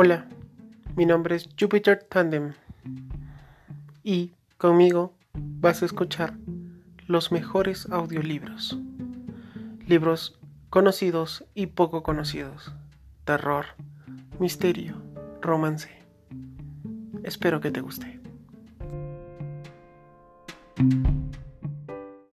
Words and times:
Hola, 0.00 0.28
mi 0.94 1.06
nombre 1.06 1.34
es 1.34 1.48
Jupiter 1.58 2.06
Tandem 2.08 2.52
y 4.04 4.32
conmigo 4.56 5.12
vas 5.34 5.82
a 5.82 5.86
escuchar 5.86 6.34
los 7.08 7.32
mejores 7.32 7.90
audiolibros. 7.90 8.78
Libros 9.88 10.38
conocidos 10.70 11.44
y 11.56 11.66
poco 11.66 12.04
conocidos. 12.04 12.72
Terror, 13.24 13.66
misterio, 14.38 15.02
romance. 15.42 15.90
Espero 17.24 17.60
que 17.60 17.72
te 17.72 17.80
guste. 17.80 18.20